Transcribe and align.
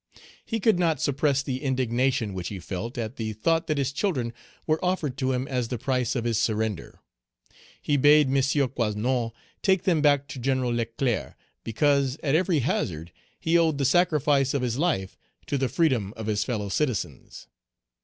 He 0.43 0.59
could 0.59 0.79
not 0.79 0.99
suppress 0.99 1.43
the 1.43 1.61
indignation 1.61 2.33
which 2.33 2.47
he 2.47 2.57
felt 2.59 2.97
at 2.97 3.17
the 3.17 3.33
thought 3.33 3.67
that 3.67 3.77
his 3.77 3.91
children 3.91 4.33
were 4.65 4.83
offered 4.83 5.15
to 5.19 5.31
him 5.31 5.47
as 5.47 5.67
the 5.67 5.77
price 5.77 6.15
of 6.15 6.23
his 6.23 6.41
surrender. 6.41 7.01
He 7.79 7.97
bade 7.97 8.25
M. 8.25 8.33
Coasnon 8.33 9.31
take 9.61 9.83
them 9.83 10.01
back 10.01 10.27
to 10.29 10.39
General 10.39 10.73
Leclerc, 10.73 11.35
because, 11.63 12.17
at 12.23 12.33
every 12.33 12.61
hazard, 12.61 13.11
he 13.39 13.59
owed 13.59 13.77
the 13.77 13.85
sacrifice 13.85 14.55
of 14.55 14.63
his 14.63 14.79
life 14.79 15.19
to 15.45 15.55
the 15.55 15.69
freedom 15.69 16.15
of 16.17 16.25
his 16.25 16.43
fellow 16.43 16.69
citizens. 16.69 17.47